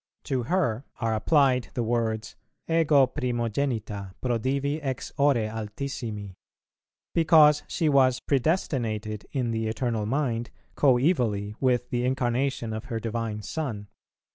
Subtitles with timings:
[0.23, 2.35] To her are applied the words,
[2.67, 6.33] "Ego primogenita prodivi ex ore Altissimi,"
[7.13, 13.43] because she was predestinated in the Eternal Mind coevally with the Incarnation of her Divine
[13.43, 13.89] Son.